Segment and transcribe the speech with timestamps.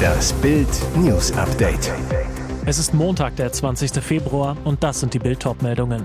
[0.00, 1.92] Das Bild News Update.
[2.66, 3.92] Es ist Montag, der 20.
[4.02, 6.04] Februar und das sind die Bild meldungen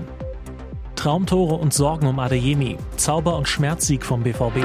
[0.96, 4.64] Traumtore und Sorgen um Adeyemi, Zauber und Schmerzsieg vom BVB.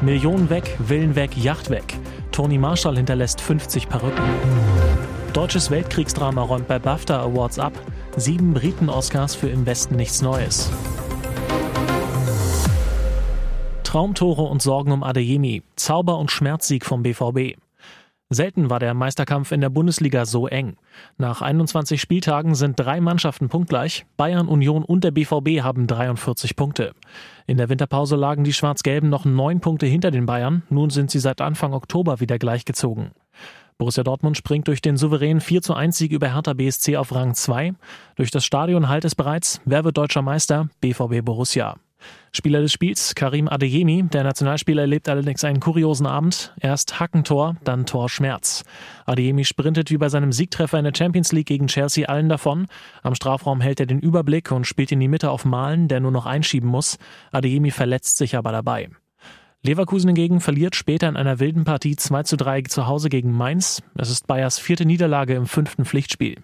[0.00, 1.96] Millionen weg, Willen weg, Yacht weg.
[2.32, 4.22] Tony Marshall hinterlässt 50 Perücken.
[5.32, 7.72] Deutsches Weltkriegsdrama räumt bei BAFTA Awards ab.
[8.16, 10.70] Sieben Briten-Oscars für Im Westen nichts Neues.
[13.88, 17.56] Traumtore und Sorgen um Adeyemi, Zauber und Schmerzsieg vom BVB.
[18.28, 20.76] Selten war der Meisterkampf in der Bundesliga so eng.
[21.16, 24.04] Nach 21 Spieltagen sind drei Mannschaften punktgleich.
[24.18, 26.92] Bayern, Union und der BVB haben 43 Punkte.
[27.46, 30.64] In der Winterpause lagen die Schwarz-Gelben noch neun Punkte hinter den Bayern.
[30.68, 33.12] Nun sind sie seit Anfang Oktober wieder gleichgezogen.
[33.78, 37.32] Borussia Dortmund springt durch den souveränen 4 zu 1 Sieg über Hertha BSC auf Rang
[37.32, 37.72] 2.
[38.16, 39.62] Durch das Stadion halt es bereits.
[39.64, 40.68] Wer wird deutscher Meister?
[40.82, 41.76] BVB Borussia.
[42.32, 44.04] Spieler des Spiels Karim Adeyemi.
[44.12, 46.54] Der Nationalspieler erlebt allerdings einen kuriosen Abend.
[46.60, 48.64] Erst Hackentor, dann Torschmerz.
[49.06, 52.66] Adeyemi sprintet wie bei seinem Siegtreffer in der Champions League gegen Chelsea allen davon.
[53.02, 56.12] Am Strafraum hält er den Überblick und spielt in die Mitte auf Malen, der nur
[56.12, 56.98] noch einschieben muss.
[57.32, 58.88] Adeyemi verletzt sich aber dabei.
[59.68, 63.82] Leverkusen hingegen verliert später in einer wilden Partie 2 zu 3 zu Hause gegen Mainz.
[63.98, 66.36] Es ist Bayers vierte Niederlage im fünften Pflichtspiel.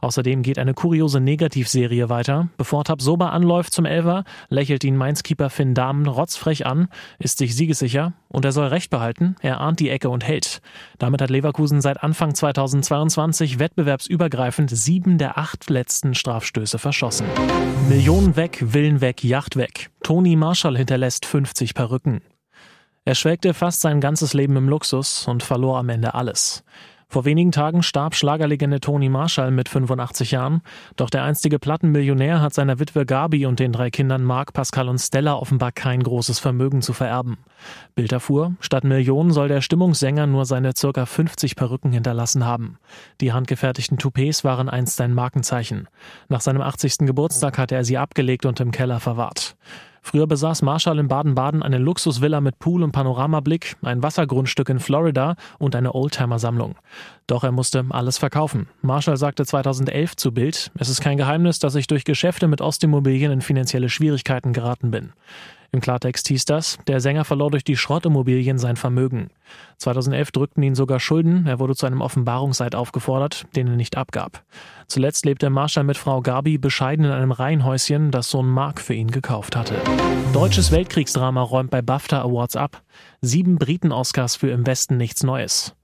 [0.00, 2.50] Außerdem geht eine kuriose Negativserie weiter.
[2.56, 6.86] Bevor Tabsoba anläuft zum Elfer, lächelt ihn Mainz-Keeper Finn Dahmen rotzfrech an,
[7.18, 9.34] ist sich siegessicher und er soll Recht behalten.
[9.40, 10.62] Er ahnt die Ecke und hält.
[10.98, 17.26] Damit hat Leverkusen seit Anfang 2022 wettbewerbsübergreifend sieben der acht letzten Strafstöße verschossen.
[17.88, 19.90] Millionen weg, Willen weg, Yacht weg.
[20.04, 22.20] Toni Marshall hinterlässt 50 Perücken.
[23.08, 26.62] Er schwelgte fast sein ganzes Leben im Luxus und verlor am Ende alles.
[27.08, 30.60] Vor wenigen Tagen starb Schlagerlegende Toni Marshall mit 85 Jahren,
[30.96, 34.98] doch der einstige Plattenmillionär hat seiner Witwe Gabi und den drei Kindern Marc, Pascal und
[34.98, 37.38] Stella offenbar kein großes Vermögen zu vererben.
[37.94, 42.76] Bild erfuhr, statt Millionen soll der Stimmungssänger nur seine circa 50 Perücken hinterlassen haben.
[43.22, 45.88] Die handgefertigten Toupets waren einst sein Markenzeichen.
[46.28, 47.06] Nach seinem 80.
[47.06, 49.56] Geburtstag hatte er sie abgelegt und im Keller verwahrt.
[50.02, 55.36] Früher besaß Marshall in Baden-Baden eine Luxusvilla mit Pool und Panoramablick, ein Wassergrundstück in Florida
[55.58, 56.76] und eine Oldtimer-Sammlung.
[57.26, 58.68] Doch er musste alles verkaufen.
[58.82, 63.32] Marshall sagte 2011 zu Bild, es ist kein Geheimnis, dass ich durch Geschäfte mit Ostimmobilien
[63.32, 65.12] in finanzielle Schwierigkeiten geraten bin.
[65.70, 69.28] Im Klartext hieß das, der Sänger verlor durch die Schrottimmobilien sein Vermögen.
[69.76, 74.44] 2011 drückten ihn sogar Schulden, er wurde zu einem Offenbarungseid aufgefordert, den er nicht abgab.
[74.86, 79.10] Zuletzt lebte Marshall mit Frau Gabi bescheiden in einem Reihenhäuschen, das Sohn Mark für ihn
[79.10, 79.74] gekauft hatte.
[80.32, 82.82] Deutsches Weltkriegsdrama räumt bei BAFTA Awards ab.
[83.20, 85.74] Sieben Briten-Oscars für Im Westen nichts Neues.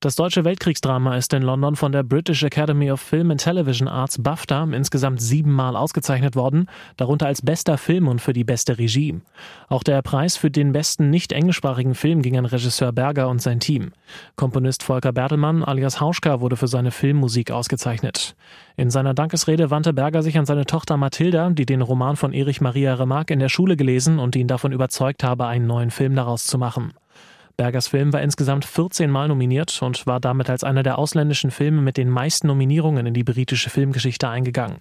[0.00, 4.22] Das deutsche Weltkriegsdrama ist in London von der British Academy of Film and Television Arts
[4.22, 6.68] BAFTA insgesamt siebenmal ausgezeichnet worden,
[6.98, 9.22] darunter als bester Film und für die beste Regie.
[9.70, 13.58] Auch der Preis für den besten nicht englischsprachigen Film ging an Regisseur Berger und sein
[13.58, 13.92] Team.
[14.36, 18.36] Komponist Volker Bertelmann alias Hauschka wurde für seine Filmmusik ausgezeichnet.
[18.76, 22.60] In seiner Dankesrede wandte Berger sich an seine Tochter Mathilda, die den Roman von Erich
[22.60, 26.44] Maria Remarque in der Schule gelesen und ihn davon überzeugt habe, einen neuen Film daraus
[26.44, 26.92] zu machen.
[27.56, 31.80] Bergers Film war insgesamt 14 Mal nominiert und war damit als einer der ausländischen Filme
[31.80, 34.76] mit den meisten Nominierungen in die britische Filmgeschichte eingegangen.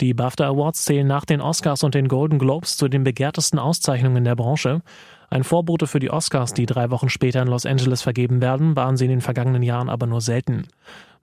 [0.00, 4.22] Die BAFTA Awards zählen nach den Oscars und den Golden Globes zu den begehrtesten Auszeichnungen
[4.22, 4.82] der Branche.
[5.28, 8.96] Ein Vorbote für die Oscars, die drei Wochen später in Los Angeles vergeben werden, waren
[8.96, 10.68] sie in den vergangenen Jahren aber nur selten.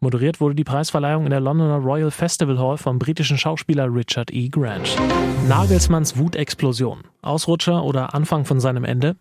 [0.02, 4.50] Moderiert wurde die Preisverleihung in der Londoner Royal Festival Hall vom britischen Schauspieler Richard E.
[4.50, 4.97] Grant.
[5.47, 7.03] Nagelsmanns Wutexplosion.
[7.22, 9.16] Ausrutscher oder Anfang von seinem Ende?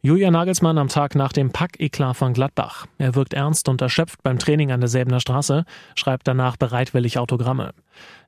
[0.00, 2.86] Julia Nagelsmann am Tag nach dem Pack-Eklat von Gladbach.
[2.98, 5.64] Er wirkt ernst und erschöpft beim Training an der Säbener Straße,
[5.94, 7.72] schreibt danach bereitwillig Autogramme.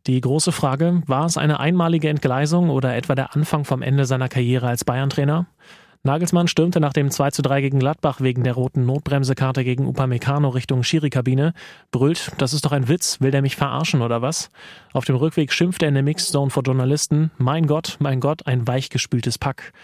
[0.06, 4.28] Die große Frage, war es eine einmalige Entgleisung oder etwa der Anfang vom Ende seiner
[4.28, 5.46] Karriere als Bayern-Trainer?
[6.02, 10.48] Nagelsmann stürmte nach dem 2 zu 3 gegen Gladbach wegen der roten Notbremsekarte gegen Upamecano
[10.48, 11.52] Richtung Schiri-Kabine,
[11.90, 14.50] brüllt, das ist doch ein Witz, will der mich verarschen oder was?
[14.94, 18.46] Auf dem Rückweg schimpft er in der Mixed Zone vor Journalisten, mein Gott, mein Gott,
[18.46, 19.74] ein weichgespültes Pack.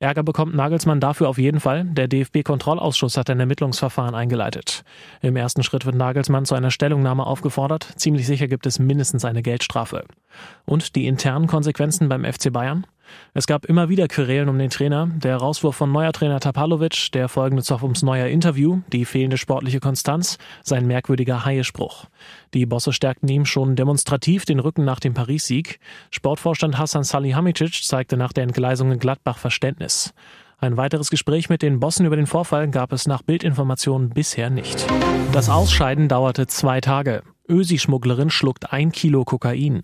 [0.00, 1.84] Ärger bekommt Nagelsmann dafür auf jeden Fall.
[1.84, 4.84] Der DFB-Kontrollausschuss hat ein Ermittlungsverfahren eingeleitet.
[5.22, 7.92] Im ersten Schritt wird Nagelsmann zu einer Stellungnahme aufgefordert.
[7.96, 10.04] Ziemlich sicher gibt es mindestens eine Geldstrafe.
[10.64, 12.86] Und die internen Konsequenzen beim FC Bayern?
[13.32, 17.28] Es gab immer wieder Querelen um den Trainer, der Rauswurf von neuer Trainer Tapalovic, der
[17.28, 22.06] folgende Zoff ums neuer Interview, die fehlende sportliche Konstanz, sein merkwürdiger Haie-Spruch.
[22.54, 25.80] Die Bosse stärkten ihm schon demonstrativ den Rücken nach dem Paris-Sieg.
[26.10, 30.14] Sportvorstand Hassan Salihamidzic zeigte nach der Entgleisung in Gladbach Verständnis.
[30.58, 34.86] Ein weiteres Gespräch mit den Bossen über den Vorfall gab es nach Bildinformationen bisher nicht.
[35.32, 37.22] Das Ausscheiden dauerte zwei Tage.
[37.48, 39.82] Ösi-Schmugglerin schluckt ein Kilo Kokain.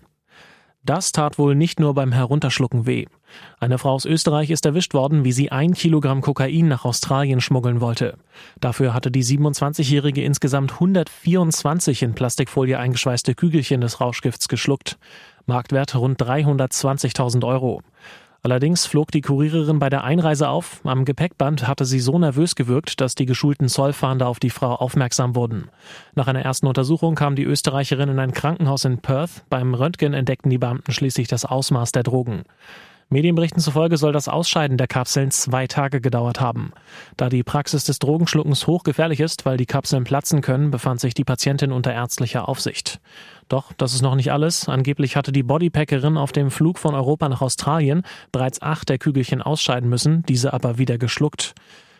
[0.83, 3.05] Das tat wohl nicht nur beim Herunterschlucken weh.
[3.59, 7.81] Eine Frau aus Österreich ist erwischt worden, wie sie ein Kilogramm Kokain nach Australien schmuggeln
[7.81, 8.17] wollte.
[8.59, 14.97] Dafür hatte die 27-Jährige insgesamt 124 in Plastikfolie eingeschweißte Kügelchen des Rauschgifts geschluckt.
[15.45, 17.81] Marktwert rund 320.000 Euro.
[18.43, 20.81] Allerdings flog die Kuriererin bei der Einreise auf.
[20.83, 25.35] Am Gepäckband hatte sie so nervös gewirkt, dass die geschulten Zollfahnder auf die Frau aufmerksam
[25.35, 25.69] wurden.
[26.15, 29.43] Nach einer ersten Untersuchung kam die Österreicherin in ein Krankenhaus in Perth.
[29.49, 32.43] Beim Röntgen entdeckten die Beamten schließlich das Ausmaß der Drogen.
[33.13, 36.71] Medienberichten zufolge soll das Ausscheiden der Kapseln zwei Tage gedauert haben.
[37.17, 41.25] Da die Praxis des Drogenschluckens hochgefährlich ist, weil die Kapseln platzen können, befand sich die
[41.25, 43.01] Patientin unter ärztlicher Aufsicht.
[43.49, 44.69] Doch das ist noch nicht alles.
[44.69, 49.41] Angeblich hatte die Bodypackerin auf dem Flug von Europa nach Australien bereits acht der Kügelchen
[49.41, 51.53] ausscheiden müssen, diese aber wieder geschluckt.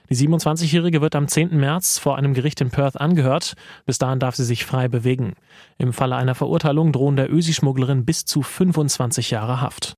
[0.10, 1.58] Die 27-Jährige wird am 10.
[1.58, 3.56] März vor einem Gericht in Perth angehört.
[3.86, 5.34] Bis dahin darf sie sich frei bewegen.
[5.78, 9.98] Im Falle einer Verurteilung drohen der Ösi-Schmugglerin bis zu 25 Jahre Haft.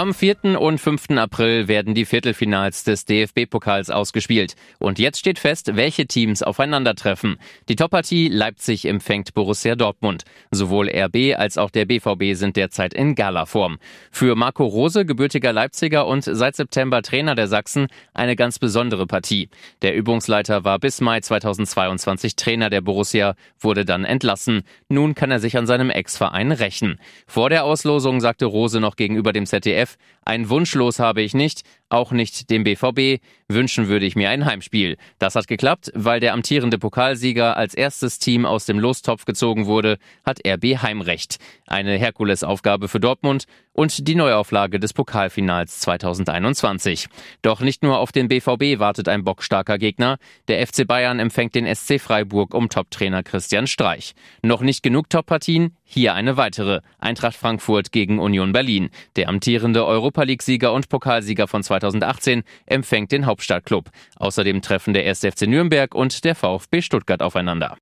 [0.00, 0.58] Am 4.
[0.58, 1.10] und 5.
[1.18, 4.54] April werden die Viertelfinals des DFB-Pokals ausgespielt.
[4.78, 7.36] Und jetzt steht fest, welche Teams aufeinandertreffen.
[7.68, 10.24] Die Toppartie Leipzig empfängt Borussia Dortmund.
[10.50, 13.76] Sowohl RB als auch der BVB sind derzeit in Galaform.
[14.10, 19.50] Für Marco Rose, gebürtiger Leipziger und seit September Trainer der Sachsen, eine ganz besondere Partie.
[19.82, 24.62] Der Übungsleiter war bis Mai 2022 Trainer der Borussia, wurde dann entlassen.
[24.88, 26.98] Nun kann er sich an seinem Ex-Verein rächen.
[27.26, 29.98] Vor der Auslosung sagte Rose noch gegenüber dem ZDF, ZDF.
[30.24, 33.22] Ein Wunschlos habe ich nicht, auch nicht dem BVB.
[33.48, 34.96] Wünschen würde ich mir ein Heimspiel.
[35.18, 39.98] Das hat geklappt, weil der amtierende Pokalsieger als erstes Team aus dem Lostopf gezogen wurde,
[40.24, 41.38] hat RB Heimrecht.
[41.66, 47.08] Eine Herkulesaufgabe für Dortmund und die Neuauflage des Pokalfinals 2021.
[47.42, 50.18] Doch nicht nur auf den BVB wartet ein bockstarker Gegner.
[50.48, 54.14] Der FC Bayern empfängt den SC Freiburg um Toptrainer Christian Streich.
[54.42, 55.76] Noch nicht genug Toppartien?
[55.84, 56.82] Hier eine weitere.
[56.98, 58.90] Eintracht Frankfurt gegen Union Berlin.
[59.16, 63.90] Der amtierende Europa League-Sieger und Pokalsieger von 2018 empfängt den Hauptstadtklub.
[64.16, 65.20] Außerdem treffen der 1.
[65.20, 67.76] FC Nürnberg und der VfB Stuttgart aufeinander.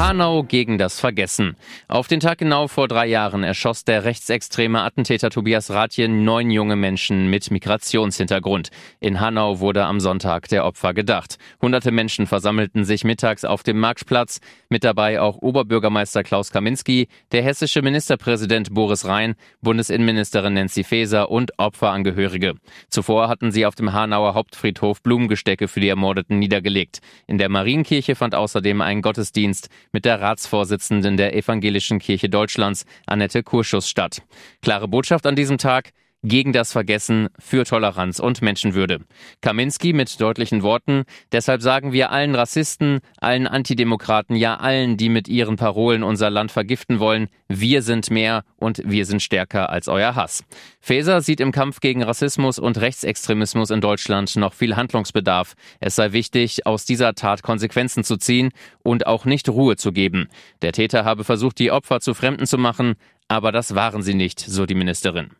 [0.00, 1.56] Hanau gegen das Vergessen.
[1.86, 6.74] Auf den Tag genau vor drei Jahren erschoss der rechtsextreme Attentäter Tobias Rathje neun junge
[6.74, 8.70] Menschen mit Migrationshintergrund.
[9.00, 11.36] In Hanau wurde am Sonntag der Opfer gedacht.
[11.60, 17.42] Hunderte Menschen versammelten sich mittags auf dem Marktplatz, mit dabei auch Oberbürgermeister Klaus Kaminski, der
[17.42, 22.54] hessische Ministerpräsident Boris Rhein, Bundesinnenministerin Nancy Faeser und Opferangehörige.
[22.88, 27.00] Zuvor hatten sie auf dem Hanauer Hauptfriedhof Blumengestecke für die Ermordeten niedergelegt.
[27.26, 33.42] In der Marienkirche fand außerdem ein Gottesdienst mit der Ratsvorsitzenden der Evangelischen Kirche Deutschlands, Annette
[33.42, 34.22] Kurschus, statt.
[34.62, 35.92] Klare Botschaft an diesem Tag,
[36.22, 39.00] gegen das Vergessen, für Toleranz und Menschenwürde.
[39.40, 45.28] Kaminski mit deutlichen Worten, deshalb sagen wir allen Rassisten, allen Antidemokraten, ja allen, die mit
[45.28, 50.14] ihren Parolen unser Land vergiften wollen, wir sind mehr und wir sind stärker als euer
[50.14, 50.44] Hass.
[50.80, 55.54] Faeser sieht im Kampf gegen Rassismus und Rechtsextremismus in Deutschland noch viel Handlungsbedarf.
[55.80, 58.50] Es sei wichtig, aus dieser Tat Konsequenzen zu ziehen
[58.82, 60.28] und auch nicht Ruhe zu geben.
[60.62, 62.94] Der Täter habe versucht, die Opfer zu Fremden zu machen,
[63.28, 65.30] aber das waren sie nicht, so die Ministerin.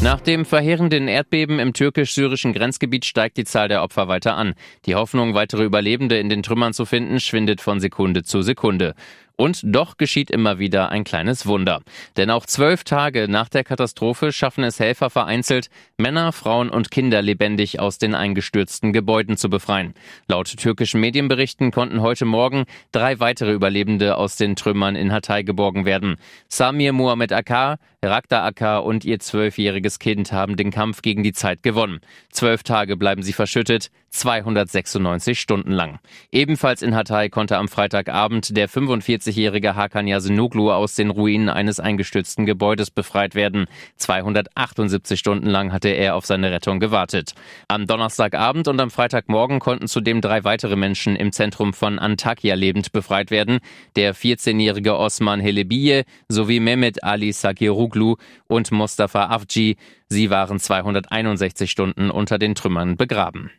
[0.00, 4.54] Nach dem verheerenden Erdbeben im türkisch-syrischen Grenzgebiet steigt die Zahl der Opfer weiter an.
[4.86, 8.94] Die Hoffnung, weitere Überlebende in den Trümmern zu finden, schwindet von Sekunde zu Sekunde.
[9.40, 11.80] Und doch geschieht immer wieder ein kleines Wunder.
[12.16, 17.22] Denn auch zwölf Tage nach der Katastrophe schaffen es Helfer vereinzelt, Männer, Frauen und Kinder
[17.22, 19.94] lebendig aus den eingestürzten Gebäuden zu befreien.
[20.26, 25.84] Laut türkischen Medienberichten konnten heute Morgen drei weitere Überlebende aus den Trümmern in Hatay geborgen
[25.84, 26.16] werden.
[26.48, 31.62] Samir Muhammad Akar, Rakta Akar und ihr zwölfjähriges Kind haben den Kampf gegen die Zeit
[31.62, 32.00] gewonnen.
[32.32, 35.98] Zwölf Tage bleiben sie verschüttet, 296 Stunden lang.
[36.32, 42.46] Ebenfalls in Hatay konnte am Freitagabend der 45-jährige Hakan Yasinoglu aus den Ruinen eines eingestürzten
[42.46, 43.66] Gebäudes befreit werden.
[43.96, 47.34] 278 Stunden lang hatte er auf seine Rettung gewartet.
[47.68, 52.92] Am Donnerstagabend und am Freitagmorgen konnten zudem drei weitere Menschen im Zentrum von Antakya lebend
[52.92, 53.60] befreit werden.
[53.96, 59.76] Der 14-jährige Osman Helebiye sowie Mehmet Ali Sakiruglu und Mustafa Afji.
[60.08, 63.50] Sie waren 261 Stunden unter den Trümmern begraben.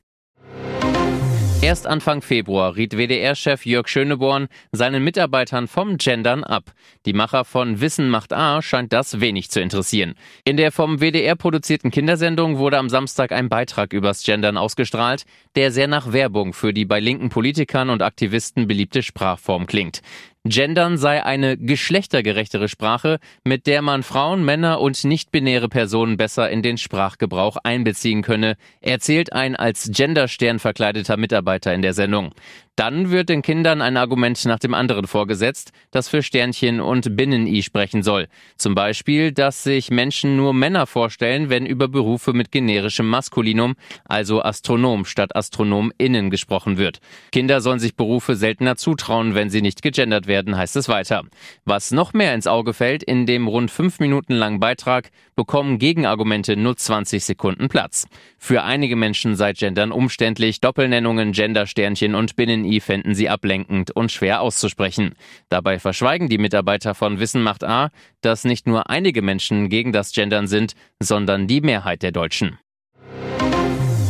[1.61, 6.71] Erst Anfang Februar riet WDR-Chef Jörg Schöneborn seinen Mitarbeitern vom Gendern ab.
[7.05, 10.15] Die Macher von Wissen macht A scheint das wenig zu interessieren.
[10.45, 15.25] In der vom WDR produzierten Kindersendung wurde am Samstag ein Beitrag übers Gendern ausgestrahlt,
[15.55, 20.01] der sehr nach Werbung für die bei linken Politikern und Aktivisten beliebte Sprachform klingt.
[20.45, 26.61] Gendern sei eine geschlechtergerechtere Sprache, mit der man Frauen, Männer und nicht-binäre Personen besser in
[26.61, 32.33] den Sprachgebrauch einbeziehen könne, erzählt ein als Genderstern verkleideter Mitarbeiter in der Sendung.
[32.79, 37.61] Dann wird den Kindern ein Argument nach dem anderen vorgesetzt, das für Sternchen und Binnen-I
[37.61, 38.29] sprechen soll.
[38.55, 44.41] Zum Beispiel, dass sich Menschen nur Männer vorstellen, wenn über Berufe mit generischem Maskulinum, also
[44.41, 46.99] Astronom statt AstronomInnen gesprochen wird.
[47.33, 51.25] Kinder sollen sich Berufe seltener zutrauen, wenn sie nicht gegendert werden, heißt es weiter.
[51.65, 56.55] Was noch mehr ins Auge fällt, in dem rund fünf Minuten langen Beitrag bekommen Gegenargumente
[56.55, 58.07] nur 20 Sekunden Platz.
[58.37, 64.41] Für einige Menschen sei Gendern umständlich, Doppelnennungen, Gendersternchen und Binnen-I fänden sie ablenkend und schwer
[64.41, 65.15] auszusprechen.
[65.49, 67.89] Dabei verschweigen die Mitarbeiter von Wissen macht A,
[68.21, 72.59] dass nicht nur einige Menschen gegen das Gendern sind, sondern die Mehrheit der Deutschen.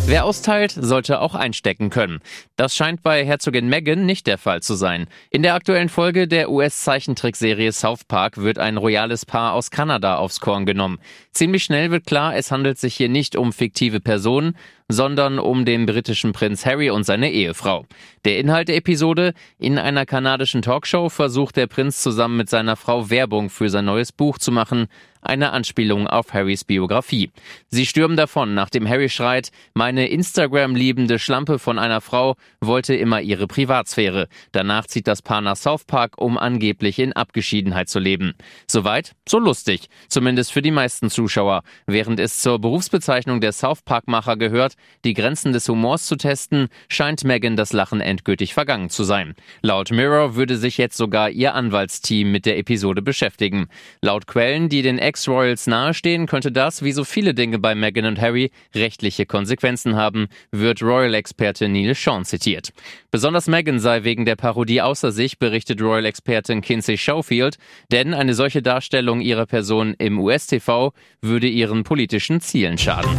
[0.09, 2.19] Wer austeilt, sollte auch einstecken können.
[2.55, 5.05] Das scheint bei Herzogin Meghan nicht der Fall zu sein.
[5.29, 10.39] In der aktuellen Folge der US-Zeichentrickserie South Park wird ein royales Paar aus Kanada aufs
[10.39, 10.97] Korn genommen.
[11.31, 15.85] Ziemlich schnell wird klar, es handelt sich hier nicht um fiktive Personen, sondern um den
[15.85, 17.85] britischen Prinz Harry und seine Ehefrau.
[18.25, 23.11] Der Inhalt der Episode, in einer kanadischen Talkshow versucht der Prinz zusammen mit seiner Frau
[23.11, 24.87] Werbung für sein neues Buch zu machen,
[25.21, 27.31] eine Anspielung auf Harrys Biografie.
[27.69, 33.47] Sie stürmen davon, nachdem Harry schreit, meine Instagram-liebende Schlampe von einer Frau wollte immer ihre
[33.47, 34.27] Privatsphäre.
[34.51, 38.33] Danach zieht das Paar nach South Park, um angeblich in Abgeschiedenheit zu leben.
[38.67, 39.87] Soweit, so lustig.
[40.07, 41.63] Zumindest für die meisten Zuschauer.
[41.85, 47.23] Während es zur Berufsbezeichnung der South Park-Macher gehört, die Grenzen des Humors zu testen, scheint
[47.23, 49.35] Megan das Lachen endgültig vergangen zu sein.
[49.61, 53.67] Laut Mirror würde sich jetzt sogar ihr Anwaltsteam mit der Episode beschäftigen.
[54.01, 58.21] Laut Quellen, die den Ex-Royals nahestehen, könnte das, wie so viele Dinge bei Meghan und
[58.21, 62.69] Harry, rechtliche Konsequenzen haben, wird Royal-Experte Neil Sean zitiert.
[63.09, 67.57] Besonders Meghan sei wegen der Parodie außer sich, berichtet Royal-Expertin Kinsey Schofield,
[67.91, 73.09] denn eine solche Darstellung ihrer Person im US-TV würde ihren politischen Zielen schaden.